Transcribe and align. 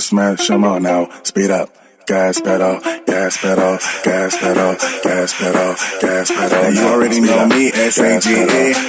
Wanna 0.00 0.36
smash 0.36 0.48
them 0.48 0.64
all 0.64 0.80
now. 0.80 1.10
Speed 1.24 1.50
up. 1.50 1.68
Gas 2.06 2.40
pedal, 2.40 2.80
gas 3.06 3.36
pedal, 3.36 3.78
gas 4.02 4.36
pedal, 4.36 4.74
gas 5.04 5.32
pedal, 5.38 5.74
gas 6.00 6.30
pedal. 6.32 6.72
You 6.72 6.88
already 6.88 7.20
know 7.20 7.46
me, 7.46 7.70
Gas 7.70 7.98
pedal, 7.98 8.18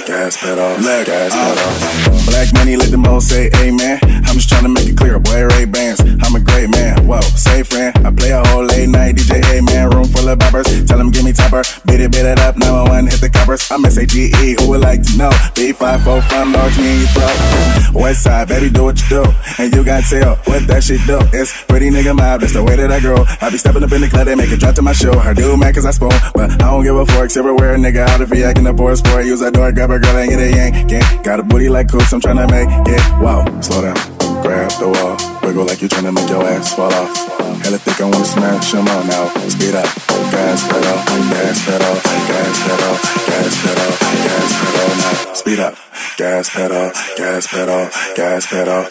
Gas 0.06 0.36
pedal, 0.38 0.70
Look, 0.82 1.06
gas 1.06 1.32
uh, 1.32 1.54
pedal. 1.54 2.24
Black 2.26 2.52
money, 2.54 2.74
let 2.76 2.90
them 2.90 3.06
all 3.06 3.20
say 3.20 3.50
amen. 3.62 4.00
I'm 4.02 4.34
just 4.40 4.48
trying 4.48 4.64
to 4.64 4.70
make 4.70 4.88
it 4.88 4.96
clear, 4.96 5.20
boy, 5.20 5.44
Ray 5.54 5.66
Bans. 5.66 6.00
I'm 6.32 6.40
a 6.40 6.44
great 6.46 6.70
man, 6.70 7.06
whoa, 7.06 7.20
say 7.20 7.62
friend. 7.62 7.92
I 8.06 8.10
play 8.10 8.30
a 8.30 8.42
whole 8.48 8.64
late 8.64 8.88
night 8.88 9.16
DJ, 9.16 9.60
Man, 9.66 9.90
Room 9.90 10.08
full 10.08 10.26
of 10.30 10.38
boppers. 10.38 10.64
Tell 10.88 10.96
them 10.96 11.10
give 11.10 11.26
me 11.26 11.32
topper. 11.34 11.60
Beat 11.84 12.00
it, 12.00 12.10
beat 12.10 12.24
it 12.24 12.40
up, 12.40 12.56
911, 12.56 13.10
hit 13.10 13.20
the 13.20 13.28
coppers. 13.28 13.70
I'm 13.70 13.84
S-A-G-E, 13.84 14.56
who 14.58 14.70
would 14.70 14.80
like 14.80 15.02
to 15.02 15.18
know? 15.18 15.28
B54 15.28 16.22
from 16.24 16.52
large 16.54 16.78
me 16.78 16.88
in 16.88 16.98
your 17.04 17.08
throat. 17.12 17.92
West 17.92 18.22
side, 18.22 18.48
baby, 18.48 18.70
do 18.70 18.84
what 18.84 18.96
you 18.96 19.08
do. 19.20 19.24
And 19.58 19.74
you 19.74 19.84
got 19.84 20.04
tell 20.04 20.36
what 20.48 20.66
that 20.68 20.82
shit 20.82 21.04
do. 21.04 21.20
It's 21.36 21.52
pretty 21.64 21.90
nigga 21.90 22.16
mob, 22.16 22.40
that's 22.40 22.54
the 22.54 22.64
way 22.64 22.76
that 22.76 22.90
I 22.90 23.00
grow. 23.00 23.26
I 23.42 23.50
be 23.50 23.58
stepping 23.58 23.84
up 23.84 23.92
in 23.92 24.00
the 24.00 24.08
club, 24.08 24.24
they 24.24 24.34
make 24.34 24.50
it 24.50 24.60
drop 24.60 24.74
to 24.76 24.82
my 24.82 24.94
show. 24.94 25.12
Her 25.12 25.34
do 25.34 25.54
man, 25.58 25.74
cause 25.74 25.84
I 25.84 25.90
spoon. 25.90 26.16
But 26.32 26.52
I 26.52 26.56
don't 26.56 26.82
give 26.82 26.96
a 26.96 27.04
forks 27.04 27.36
everywhere, 27.36 27.76
nigga. 27.76 28.08
Out 28.08 28.24
he 28.32 28.42
acting 28.42 28.64
for 28.74 28.92
a 28.92 28.96
sport. 28.96 29.26
Use 29.26 29.40
that 29.40 29.52
door, 29.52 29.70
grab 29.70 29.90
a 29.90 29.98
girl 29.98 30.16
and 30.16 30.30
get 30.30 30.40
a 30.40 30.48
yank. 30.48 30.90
yank. 30.90 31.24
Got 31.24 31.40
a 31.40 31.42
booty 31.42 31.68
like 31.68 31.92
coops, 31.92 32.10
I'm 32.10 32.22
tryna 32.22 32.48
make 32.48 32.72
it. 32.88 33.20
Wow, 33.20 33.44
Slow 33.60 33.82
down, 33.82 33.96
grab 34.40 34.70
the 34.80 34.88
wall, 34.88 35.31
wiggle 35.42 35.66
like 35.66 35.82
you 35.82 35.88
tryna 35.88 36.14
make 36.14 36.28
your 36.28 36.42
ass 36.44 36.74
fall 36.74 36.92
off. 36.92 37.16
Hella 37.62 37.78
thick, 37.78 38.00
I 38.00 38.04
wanna 38.04 38.24
smash 38.24 38.72
them 38.72 38.88
all 38.88 39.04
now. 39.04 39.26
Speed 39.48 39.74
up, 39.74 39.86
gas 40.30 40.66
pedal, 40.66 40.98
gas 41.30 41.58
pedal, 41.66 41.94
gas 42.28 42.56
pedal, 42.66 42.94
gas 43.26 43.54
pedal, 43.62 43.90
gas 44.24 44.50
pedal 44.58 44.88
now. 45.02 45.34
Speed 45.34 45.60
up, 45.60 45.74
gas 46.16 46.48
pedal, 46.50 46.90
gas 47.16 47.46
pedal, 47.46 47.88
gas 48.16 48.46
pedal. 48.46 48.82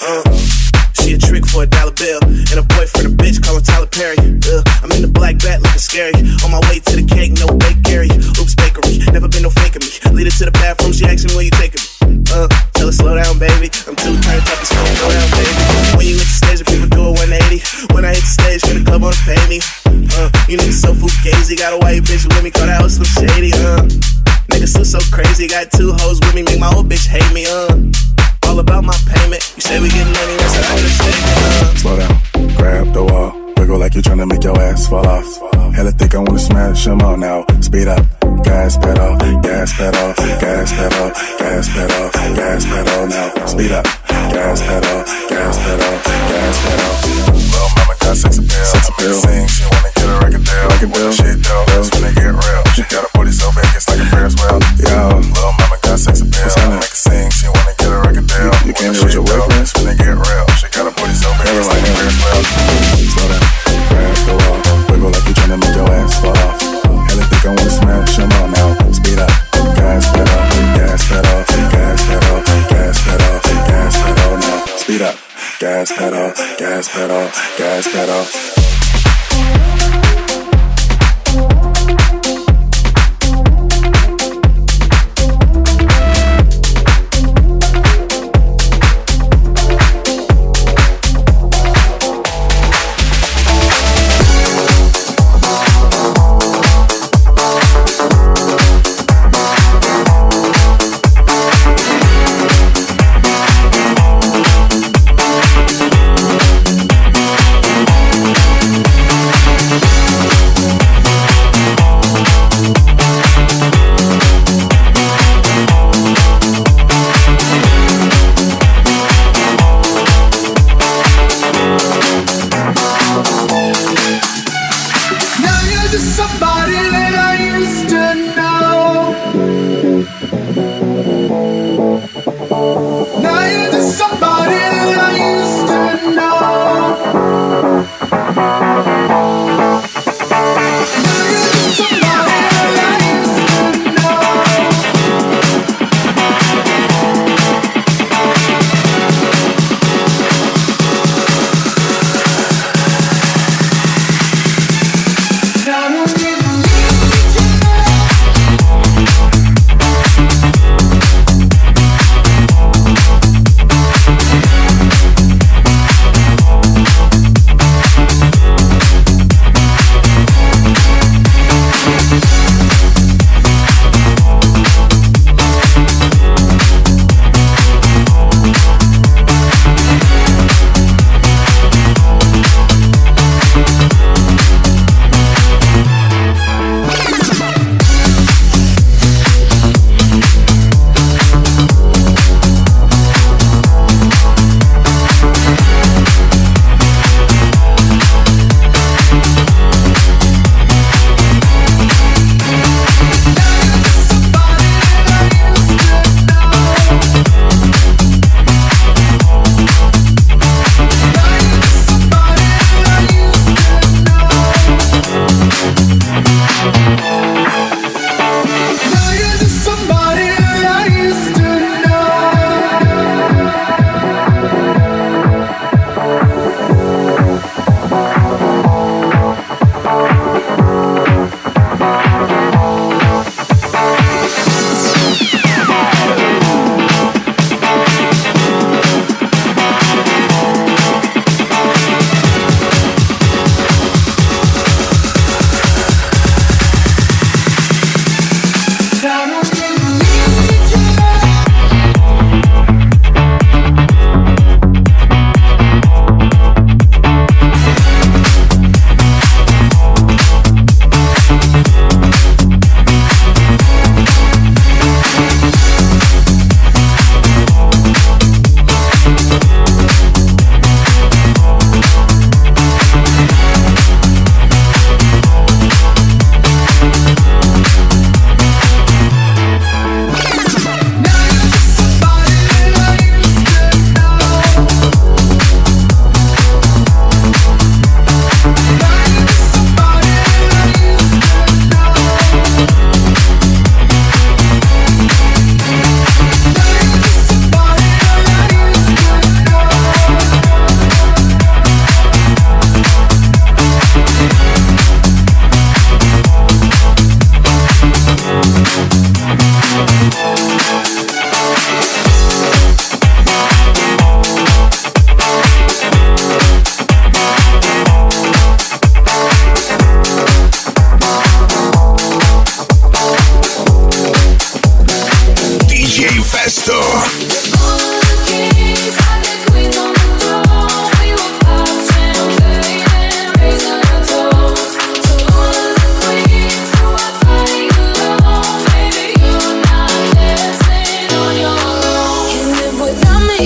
She 1.02 1.14
a 1.14 1.18
trick 1.18 1.46
for 1.48 1.64
a 1.64 1.68
dollar 1.68 1.92
bill. 1.92 2.20
And 2.24 2.60
a 2.60 2.64
boyfriend, 2.64 3.08
a 3.08 3.14
bitch, 3.16 3.42
call 3.42 3.56
her 3.56 3.62
Tyler 3.62 3.88
Perry. 3.88 4.18
Uh, 4.22 4.62
I'm 4.84 4.92
in 4.92 5.02
the 5.02 5.12
black 5.12 5.40
bat 5.40 5.62
looking 5.62 5.80
scary. 5.80 6.14
On 6.46 6.52
my 6.52 6.62
way 6.70 6.80
to 6.80 6.96
the 6.96 7.06
cake, 7.08 7.34
no 7.42 7.48
bakery. 7.58 8.12
Oops, 8.38 8.56
bakery. 8.56 9.02
Never 9.12 9.28
been 9.28 9.44
no 9.44 9.50
faking 9.50 9.82
me. 9.82 9.90
Lead 10.14 10.30
her 10.30 10.38
to 10.38 10.46
the 10.46 10.52
bathroom, 10.52 10.94
she 10.94 11.06
asking 11.06 11.34
where 11.34 11.44
you 11.44 11.52
taking 11.52 11.82
me. 11.82 11.91
Tell 12.32 12.88
her 12.88 12.96
slow 12.96 13.16
down, 13.16 13.40
baby. 13.40 13.68
I'm 13.88 13.96
too 13.96 14.16
turned 14.24 14.48
up, 14.48 14.60
it's 14.64 14.72
gonna 14.72 14.96
go 15.04 15.12
down, 15.12 15.28
baby. 15.36 15.52
When 16.00 16.08
you 16.08 16.16
hit 16.16 16.28
the 16.32 16.38
stage, 16.40 16.60
people 16.64 16.88
do 16.88 17.04
a 17.04 17.12
180. 17.12 17.60
When 17.92 18.06
I 18.08 18.16
hit 18.16 18.24
the 18.24 18.32
stage, 18.32 18.62
get 18.64 18.80
the 18.80 18.86
club 18.88 19.04
wanna 19.04 19.20
pay 19.28 19.42
me. 19.52 19.60
Uh, 20.16 20.32
you 20.48 20.56
niggas 20.56 20.80
so 20.80 20.96
fugazi. 20.96 21.60
Got 21.60 21.74
a 21.76 21.80
white 21.84 22.04
bitch 22.08 22.24
with 22.24 22.44
me, 22.44 22.52
call 22.52 22.68
that 22.68 22.80
house 22.80 22.96
Slim 22.96 23.28
Shady. 23.28 23.52
Uh, 23.52 23.84
niggas 24.48 24.72
so 24.72 24.84
so 24.84 25.00
crazy. 25.12 25.48
Got 25.48 25.72
two 25.72 25.92
hoes 25.92 26.20
with 26.24 26.34
me, 26.34 26.44
make 26.44 26.60
my 26.60 26.72
old 26.72 26.88
bitch 26.88 27.06
hate 27.06 27.28
me. 27.36 27.44
Uh, 27.52 27.76
all 28.52 28.60
about 28.60 28.84
my 28.84 28.98
payment. 29.08 29.42
You 29.56 29.62
say 29.62 29.80
we 29.80 29.88
getting 29.88 30.12
money, 30.12 30.36
that's 30.36 30.56
how 30.60 30.68
I 30.68 30.78
understand. 30.78 31.80
Slow 31.80 31.96
down, 31.98 32.16
grab 32.60 32.94
the 32.94 33.04
wall, 33.04 33.32
wiggle 33.56 33.80
like 33.80 33.94
you're 33.96 34.04
tryna 34.04 34.28
make 34.28 34.44
your 34.44 34.60
ass 34.60 34.88
fall 34.88 35.08
off. 35.08 35.26
Hella 35.74 35.92
thick, 35.92 36.14
I 36.16 36.20
wanna 36.20 36.40
smash 36.40 36.84
them 36.84 37.02
all 37.02 37.16
now. 37.16 37.46
Speed 37.62 37.88
up, 37.88 38.04
gas 38.44 38.76
pedal, 38.78 39.16
gas 39.40 39.72
pedal, 39.80 40.12
gas 40.44 40.72
pedal, 40.76 41.08
gas 41.40 41.66
pedal, 41.72 42.06
gas 42.36 42.66
pedal 42.66 43.08
now. 43.08 43.46
Speed 43.48 43.72
up, 43.72 43.86
gas 44.36 44.60
pedal, 44.68 45.00
gas 45.32 45.56
pedal, 45.64 45.94
gas 46.28 46.58
pedal. 46.66 46.92
Little 47.32 47.72
mama 47.78 47.96
got 48.04 48.16
sex 48.18 48.36
appeal, 48.38 48.66
sex 48.68 48.84
appeal. 48.92 49.16
Sing, 49.16 49.48
she 49.48 49.64
wanna 49.72 49.92
get 49.96 50.08
a 50.12 50.16
record 50.20 50.44
deal, 50.44 50.68
record 50.76 50.92
deal. 50.92 51.12
Shit 51.16 51.40
deal, 51.40 51.64
that's 51.72 51.88
when 51.96 52.02
they 52.04 52.14
get 52.20 52.36
real. 52.36 52.64
She 52.76 52.84
got 52.92 53.08
a 53.08 53.10
booty 53.16 53.32
so 53.32 53.48
big, 53.56 53.72
it's 53.72 53.88
like 53.88 54.04
a 54.04 54.08
Ferris 54.12 54.36
wheel. 54.36 54.60
Yo, 54.84 55.24
little 55.24 55.56
mama 55.56 55.78
got 55.80 55.96
sex 55.96 56.20
appeal, 56.20 56.52
came 58.82 58.94
here 58.96 59.06
with 59.06 59.14
your 59.14 59.24
boyfriends? 59.24 59.76
When 59.78 59.86
they 59.86 59.96
get 59.96 60.10
real, 60.10 60.48
she 60.58 60.68
got 60.70 60.88
a 60.88 60.96
booty 60.98 61.14
so 61.14 61.30
big, 61.38 61.54
it's 61.54 61.68
like 61.70 62.81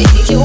take 0.03 0.29
you 0.29 0.44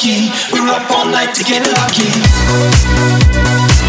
lucky. 0.00 0.30
We're 0.52 0.68
up 0.68 0.90
all 0.90 1.06
night 1.06 1.34
to 1.34 1.44
get 1.44 1.66
lucky. 1.76 3.79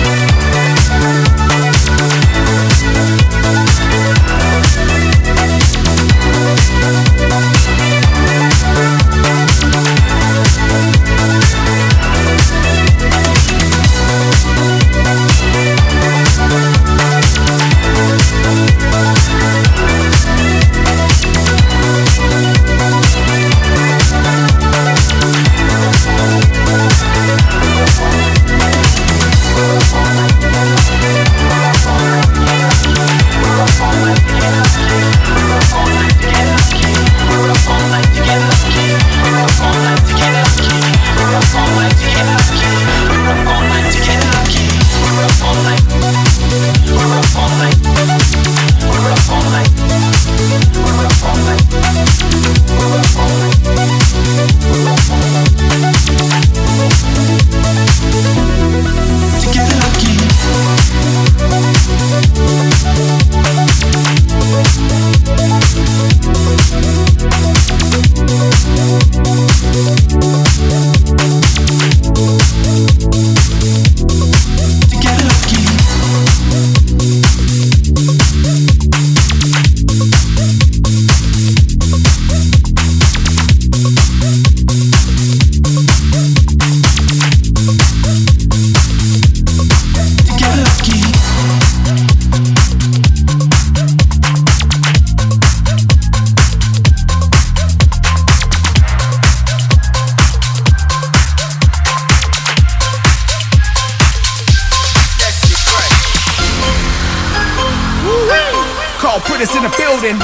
Carl 109.11 109.23
Prittis 109.23 109.53
in 109.57 109.63
the 109.63 109.75
building. 109.75 110.15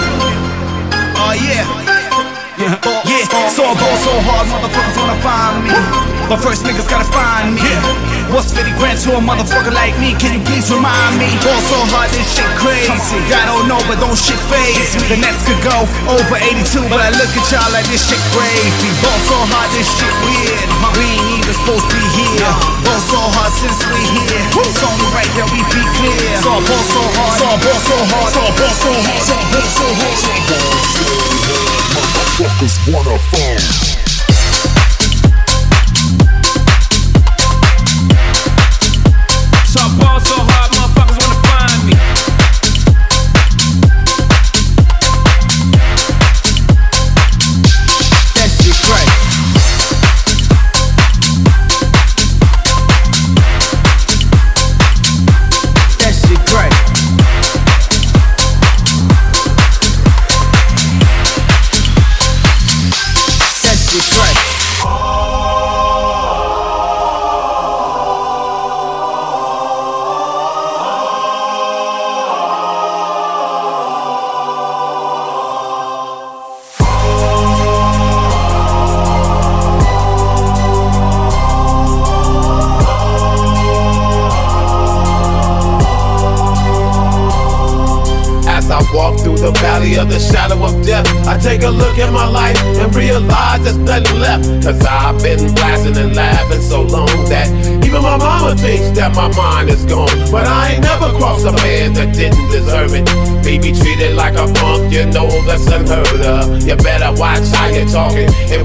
Oh 1.20 1.34
yeah. 1.36 1.68
Yeah, 2.58 2.80
yeah. 3.04 3.50
So 3.50 3.64
I 3.66 3.76
ball 3.76 3.98
so 3.98 4.14
hard, 4.24 4.48
motherfuckers 4.48 4.98
wanna 4.98 5.22
find 5.22 6.12
me. 6.14 6.17
But 6.28 6.44
first 6.44 6.68
niggas 6.68 6.92
gotta 6.92 7.08
find 7.08 7.56
me. 7.56 7.64
What's 8.36 8.52
50 8.52 8.76
grand 8.76 9.00
to 9.08 9.16
a 9.16 9.24
motherfucker 9.24 9.72
like 9.72 9.96
me? 9.96 10.12
Can 10.20 10.36
you 10.36 10.44
please 10.44 10.68
remind 10.68 11.16
me? 11.16 11.32
Ball 11.40 11.56
so 11.72 11.80
hard, 11.96 12.12
this 12.12 12.28
shit 12.36 12.52
crazy. 12.60 13.16
I 13.32 13.48
don't 13.48 13.72
know, 13.72 13.80
but 13.88 14.04
don't 14.04 14.12
shit 14.12 14.36
phase 14.52 15.00
me. 15.00 15.08
The 15.08 15.24
Nets 15.24 15.48
could 15.48 15.64
go 15.64 15.88
over 16.12 16.36
82, 16.36 16.84
but 16.92 17.00
I 17.00 17.16
look 17.16 17.32
at 17.32 17.48
y'all 17.48 17.72
like 17.72 17.88
this 17.88 18.04
shit 18.04 18.20
crazy. 18.36 18.92
Ball 19.00 19.16
so 19.24 19.40
hard, 19.56 19.72
this 19.72 19.88
shit 19.88 20.12
weird. 20.28 20.68
We 21.00 21.08
ain't 21.16 21.40
even 21.40 21.56
supposed 21.64 21.88
to 21.88 21.96
be 21.96 22.04
here. 22.20 22.52
Ball 22.84 23.00
so 23.08 23.24
hard 23.32 23.52
since 23.56 23.80
we 23.88 24.04
here. 24.20 24.44
It's 24.68 24.84
only 24.84 25.08
right 25.16 25.32
that 25.40 25.48
we 25.48 25.64
be 25.72 25.80
clear. 25.96 26.36
So 26.44 26.60
ball 26.60 26.84
so 26.92 27.04
hard, 27.16 27.40
so 27.40 27.48
ball 27.56 27.80
so 27.88 27.98
hard, 28.04 28.30
so 28.36 28.44
ball 28.52 28.76
so 28.76 28.92
hard, 29.00 29.24
so 29.24 29.38
ball 29.48 29.68
so 29.72 29.88
hard, 29.96 30.18
so 30.20 30.36
ball 30.44 30.76
so 30.92 31.08
hard. 31.08 31.88
Motherfuckers 31.96 32.76
wanna 32.92 33.16
fall. 33.32 34.17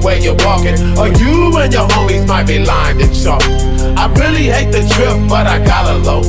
Where 0.03 0.19
you're 0.19 0.35
walking, 0.43 0.75
or 0.99 1.07
you 1.07 1.55
and 1.57 1.71
your 1.71 1.87
homies 1.87 2.27
might 2.27 2.45
be 2.45 2.59
lined 2.59 2.99
in 2.99 3.07
chalk. 3.13 3.41
I 3.95 4.11
really 4.19 4.51
hate 4.51 4.69
the 4.69 4.83
trip, 4.93 5.15
but 5.29 5.47
I 5.47 5.63
gotta 5.63 5.97
low. 6.03 6.19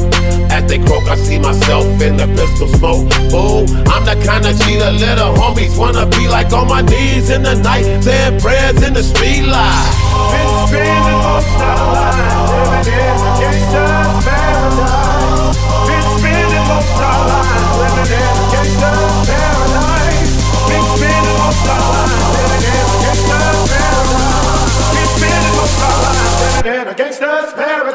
As 0.48 0.62
they 0.70 0.78
croak, 0.78 1.02
I 1.10 1.16
see 1.16 1.40
myself 1.40 1.84
in 2.00 2.16
the 2.16 2.28
pistol 2.38 2.68
smoke. 2.78 3.10
Ooh, 3.34 3.66
I'm 3.90 4.06
the 4.06 4.14
kind 4.24 4.46
of 4.46 4.54
cheater 4.62 4.92
little 4.92 5.34
homies 5.34 5.76
wanna 5.76 6.06
be 6.06 6.28
like 6.28 6.52
on 6.52 6.68
my 6.68 6.82
knees 6.82 7.30
in 7.30 7.42
the 7.42 7.56
night, 7.56 7.82
saying 8.04 8.38
prayers 8.40 8.80
in 8.86 8.94
the 8.94 9.02
street 9.02 9.42
light. 9.42 9.90
Been 10.30 10.50
spending 10.70 11.20
most 11.26 11.58
of 11.58 11.74
the 11.74 11.86
life 11.98 12.46
living 12.54 12.94
in 12.94 13.18
a 13.26 13.30
gangster's 13.42 14.16
paradise. 14.22 15.58
Been 15.90 16.06
spending 16.14 16.66
most 16.70 16.94
of 16.94 17.10
the 17.10 17.26
life 17.26 17.74
living 17.82 18.22
in 18.22 18.36
a 18.38 18.46
gangster's 18.54 19.18
paradise. 19.26 20.34
Been 20.70 20.84
spending 20.94 21.38
most 21.42 21.66
of 21.66 21.74
the 21.74 21.90
life. 21.90 22.23
against 26.66 27.20
us, 27.20 27.52
Paris. 27.52 27.93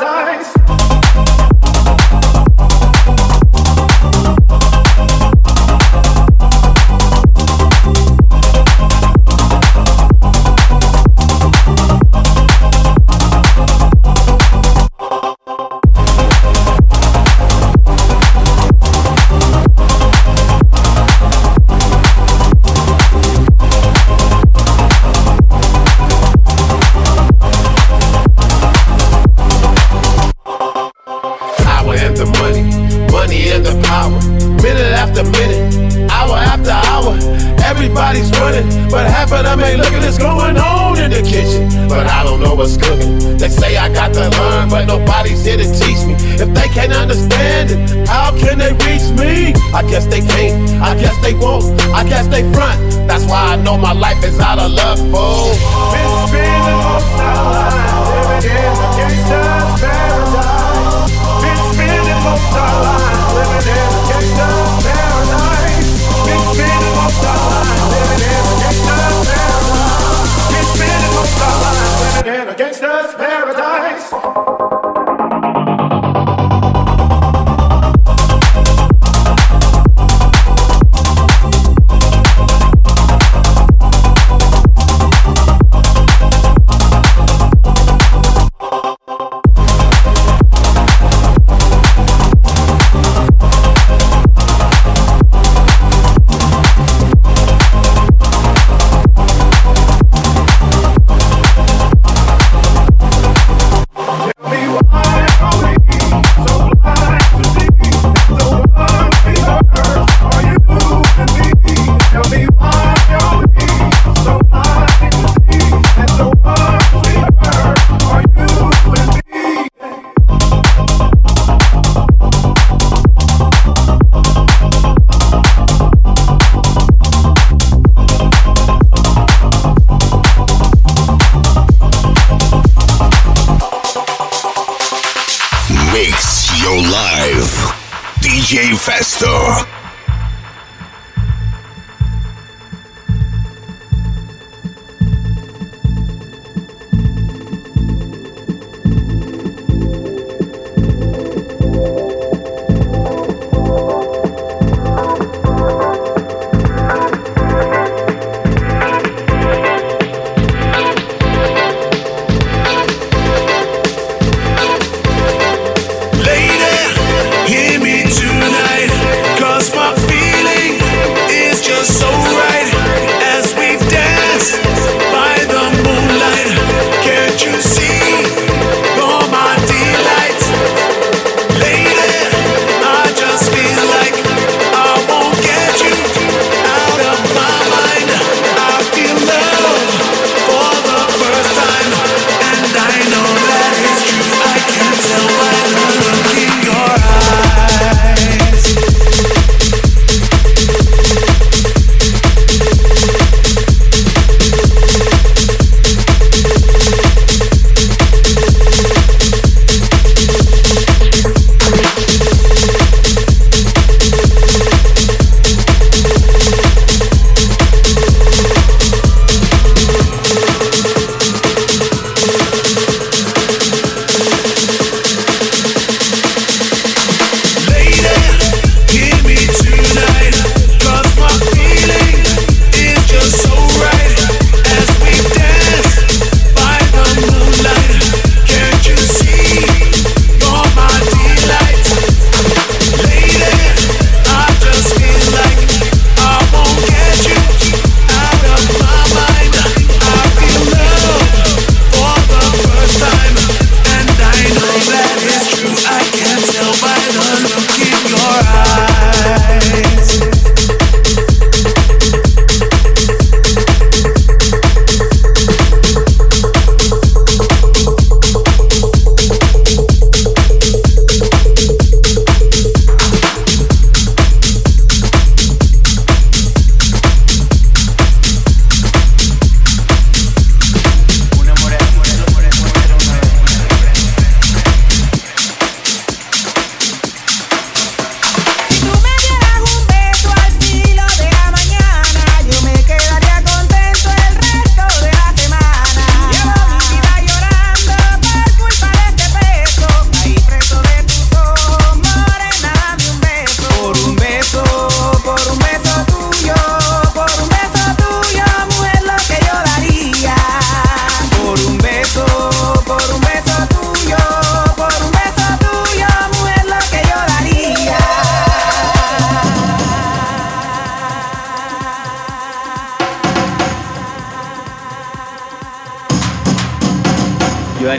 on 53.70 53.82
my 53.82 53.94
life 53.94 54.24
is 54.24 54.40
out 54.40 54.58
of 54.58 54.72
luck, 54.72 54.98
fool. 54.98 55.99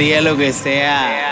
Haría 0.00 0.22
lo 0.22 0.34
que 0.34 0.50
sea. 0.50 1.29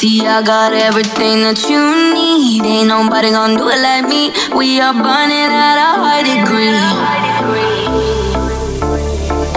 I 0.00 0.42
got 0.46 0.72
everything 0.72 1.42
that 1.42 1.58
you 1.66 1.82
need. 2.14 2.62
Ain't 2.62 2.86
nobody 2.86 3.34
gonna 3.34 3.58
do 3.58 3.66
it 3.66 3.82
like 3.82 4.06
me. 4.06 4.30
We 4.54 4.78
are 4.78 4.94
burning 4.94 5.50
at 5.50 5.74
a 5.74 5.90
high 5.98 6.22
degree. 6.22 6.70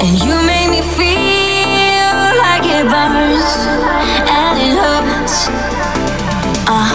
And 0.01 0.17
you 0.17 0.33
make 0.41 0.73
me 0.73 0.81
feel 0.81 2.17
like 2.41 2.65
it 2.65 2.89
burns 2.89 3.53
and 4.25 4.57
it 4.57 4.81
hurts. 4.81 5.45
Uh, 6.65 6.89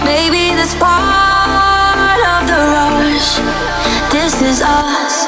baby, 0.00 0.56
this 0.56 0.72
part 0.80 2.20
of 2.24 2.40
the 2.48 2.56
rush. 2.56 3.36
This 4.08 4.40
is 4.40 4.62
us. 4.64 5.25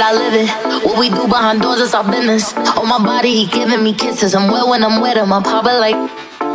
I 0.00 0.12
live 0.12 0.34
it. 0.34 0.48
What 0.84 0.98
we 0.98 1.08
do 1.08 1.26
behind 1.26 1.62
doors 1.62 1.80
is 1.80 1.94
our 1.94 2.04
business. 2.04 2.52
On 2.76 2.88
my 2.88 2.98
body, 2.98 3.32
he 3.32 3.46
giving 3.46 3.82
me 3.82 3.92
kisses. 3.92 4.34
I'm 4.34 4.50
wet 4.50 4.66
when 4.66 4.84
I'm 4.84 5.00
wet, 5.00 5.18
I'm 5.18 5.30
papa 5.42 5.72
like. 5.78 5.96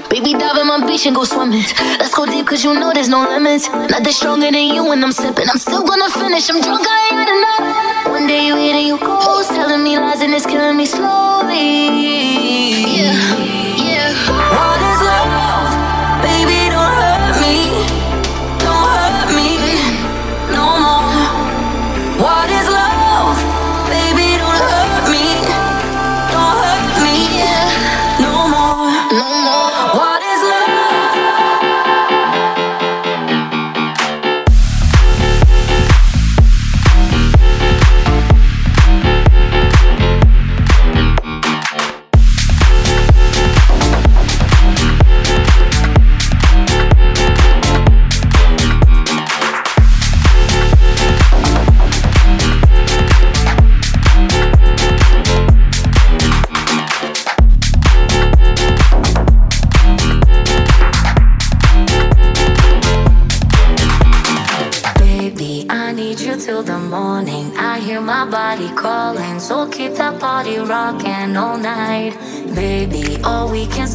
Baby, 0.10 0.34
dive 0.34 0.58
in 0.58 0.68
my 0.68 0.86
beach 0.86 1.06
and 1.06 1.16
go 1.16 1.24
swimming. 1.24 1.64
Let's 2.00 2.14
go 2.14 2.26
deep, 2.26 2.46
cause 2.46 2.64
you 2.64 2.74
know 2.74 2.92
there's 2.94 3.08
no 3.08 3.24
limits. 3.24 3.70
Nothing 3.70 4.12
stronger 4.12 4.52
than 4.52 4.76
you 4.76 4.84
when 4.84 5.04
I'm 5.04 5.12
sipping. 5.12 5.48
I'm 5.50 5.58
still 5.58 5.84
gonna 5.84 6.10
finish, 6.10 6.50
I'm 6.50 6.60
drunk, 6.62 6.86
I 6.88 7.08
ain't 7.08 7.18
had 7.18 7.30
enough. 7.32 8.12
One 8.12 8.28
day 8.28 8.46
you 8.48 8.56
hit 8.56 8.76
and 8.76 8.88
you 8.88 8.98
go, 9.00 9.44
telling 9.48 9.84
me 9.84 9.98
lies 9.98 10.22
and 10.22 10.34
it's 10.34 10.46
killing 10.46 10.76
me 10.76 10.86
slowly. 10.86 12.31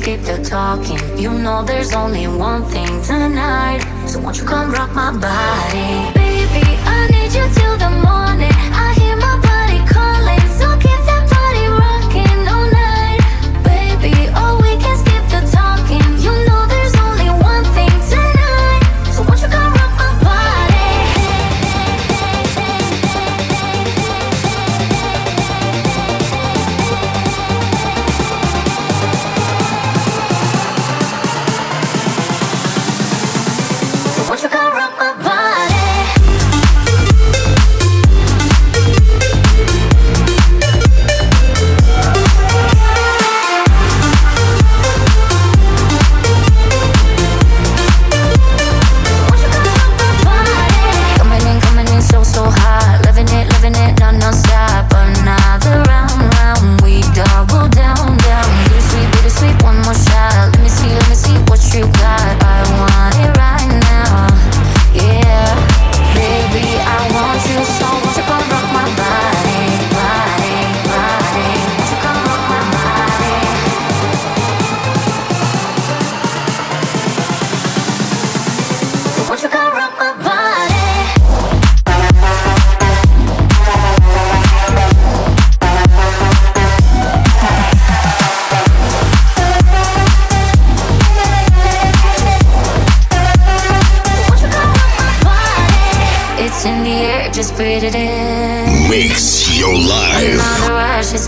Skip 0.07 0.23
the 0.23 0.41
talking. 0.49 1.19
You 1.19 1.31
know 1.31 1.65
there's 1.65 1.93
only 1.93 2.29
one 2.29 2.63
thing 2.67 3.03
tonight. 3.03 3.83
So 4.07 4.21
won't 4.21 4.39
you 4.39 4.45
come 4.45 4.71
rock 4.71 4.95
my 4.95 5.11
body? 5.11 6.15
Baby, 6.15 6.65
I 6.95 7.09
need 7.11 7.33
you 7.35 7.45
till 7.53 7.77
the 7.77 7.91
morning. 7.91 8.26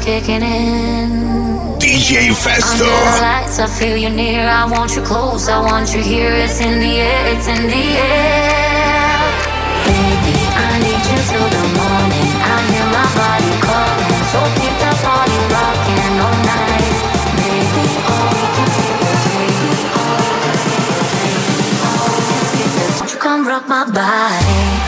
Kicking 0.09 0.41
in. 0.41 1.11
DJ 1.85 2.33
Under 2.33 2.85
the 2.85 3.21
lights, 3.21 3.59
I 3.59 3.67
feel 3.67 3.97
you 4.05 4.09
near. 4.09 4.49
I 4.49 4.65
want 4.65 4.97
you 4.97 5.03
close, 5.03 5.49
I 5.49 5.61
want 5.61 5.93
you 5.95 6.01
here. 6.01 6.33
It's 6.45 6.61
in 6.61 6.81
the 6.81 6.95
air, 7.09 7.23
it's 7.33 7.47
in 7.55 7.63
the 7.75 7.85
air. 8.09 9.21
Baby, 9.85 10.37
I 10.65 10.71
need 10.85 11.05
you 11.11 11.21
till 11.29 11.49
the 11.57 11.65
morning. 11.77 12.31
I 12.53 12.57
hear 12.71 12.89
my 12.99 13.07
body 13.21 13.53
calling, 13.69 14.23
so 14.33 14.41
keep 14.57 14.75
that 14.83 14.97
party 15.05 15.39
rocking 15.55 16.15
all 16.27 16.39
night. 16.57 16.97
Baby, 17.41 17.85
all 18.13 18.29
we 18.33 18.45
can 18.57 18.69
skip 18.77 19.01
is 19.13 19.23
baby, 19.37 19.73
all 20.01 20.17
we 20.25 20.33
can 20.45 20.57
skip 20.65 20.89
is 21.01 21.11
baby, 21.21 21.69
all 21.85 22.09
we 22.17 22.23
can 22.33 22.45
skip 22.49 22.73
is. 22.81 22.95
Won't 22.97 23.13
you 23.13 23.21
come 23.27 23.43
rock 23.51 23.65
my 23.69 23.85
body? 23.85 24.88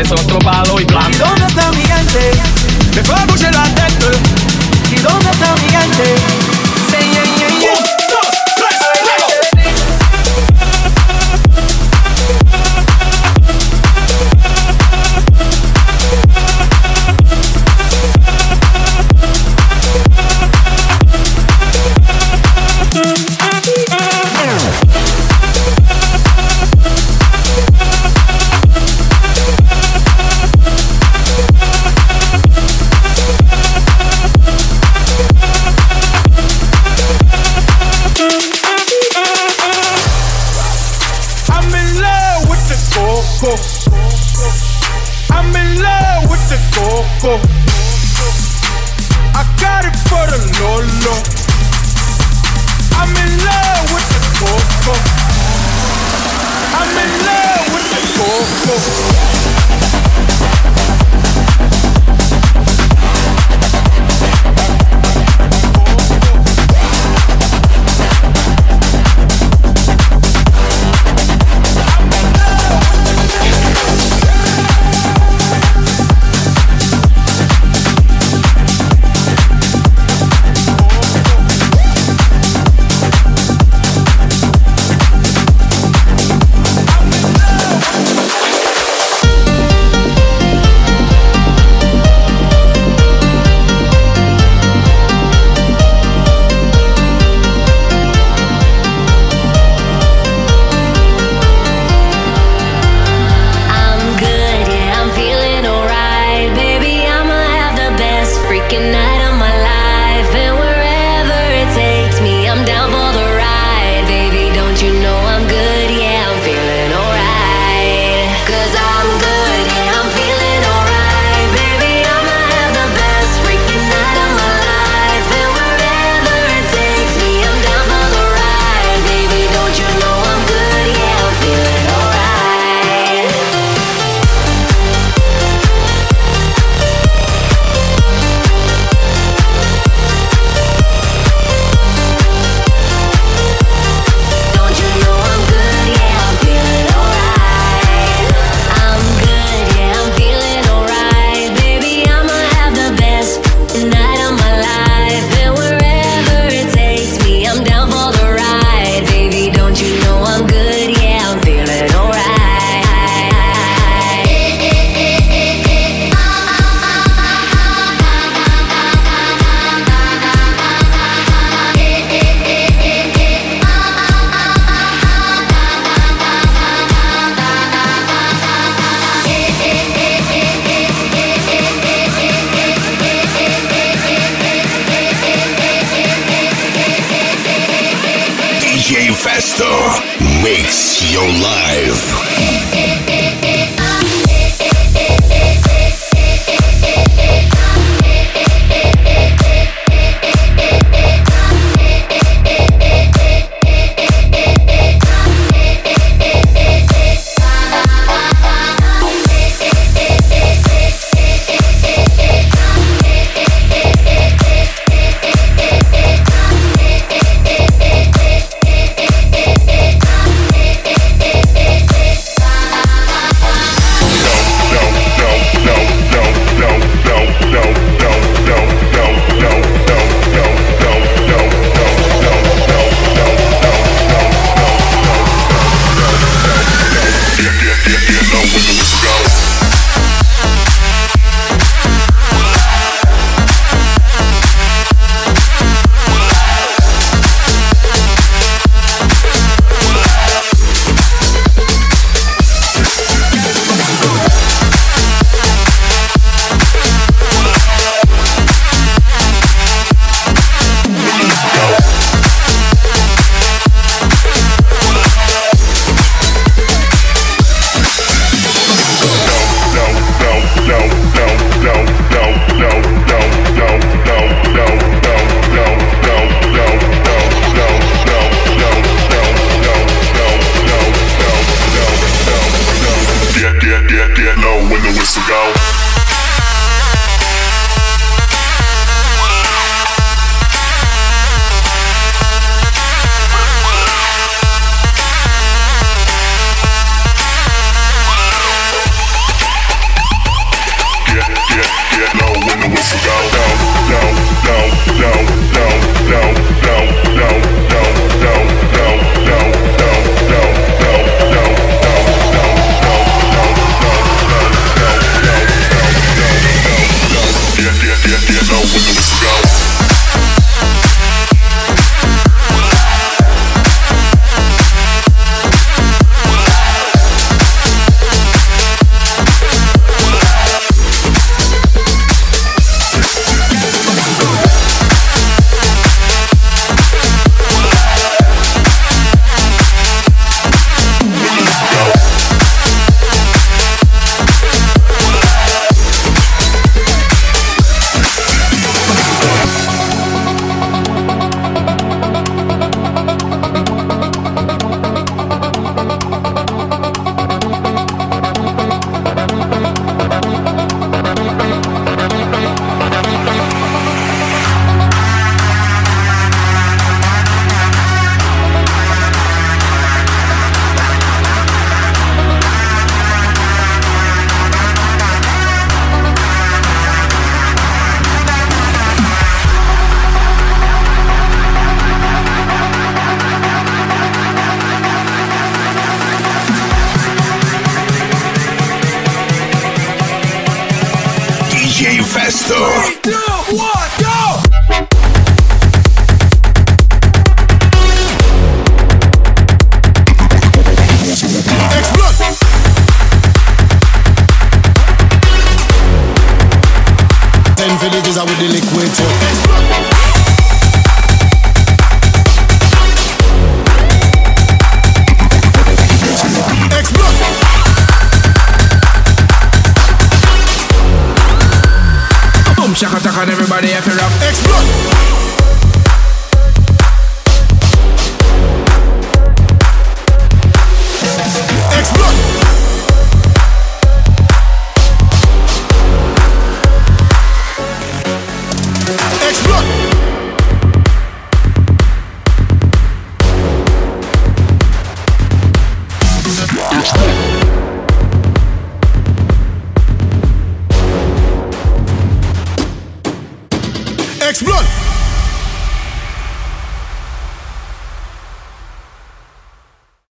es 0.00 0.10
otro 0.10 0.38
palo 0.40 0.80
y 0.80 0.84
plan 0.84 1.13